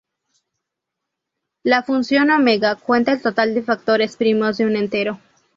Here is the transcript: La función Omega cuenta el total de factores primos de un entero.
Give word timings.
La 1.61 1.83
función 1.83 2.31
Omega 2.31 2.73
cuenta 2.75 3.11
el 3.11 3.21
total 3.21 3.53
de 3.53 3.61
factores 3.61 4.17
primos 4.17 4.57
de 4.57 4.65
un 4.65 4.75
entero. 4.75 5.19